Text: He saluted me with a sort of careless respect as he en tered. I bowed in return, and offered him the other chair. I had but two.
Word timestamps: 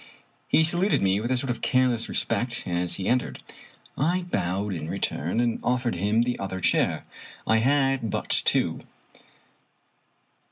He 0.47 0.63
saluted 0.63 1.03
me 1.03 1.21
with 1.21 1.29
a 1.29 1.37
sort 1.37 1.51
of 1.51 1.61
careless 1.61 2.09
respect 2.09 2.63
as 2.65 2.95
he 2.95 3.07
en 3.07 3.19
tered. 3.19 3.37
I 3.95 4.23
bowed 4.31 4.73
in 4.73 4.89
return, 4.89 5.39
and 5.39 5.59
offered 5.63 5.93
him 5.93 6.23
the 6.23 6.39
other 6.39 6.59
chair. 6.59 7.03
I 7.45 7.57
had 7.59 8.09
but 8.09 8.27
two. 8.31 8.79